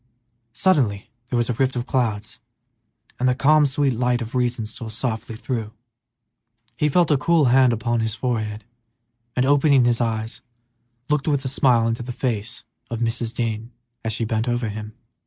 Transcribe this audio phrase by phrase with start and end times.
[0.53, 2.39] Suddenly there was a rift in the clouds,
[3.19, 5.73] and the calm, sweet light of reason stole softly through.
[6.75, 8.63] He felt a cool hand on his forehead,
[9.35, 10.41] and, opening his eyes,
[11.07, 13.35] looked with a smile into the face of Mrs.
[13.35, 14.95] Dean as she bent over him.